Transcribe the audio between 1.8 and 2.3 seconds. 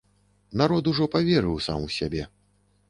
у сябе.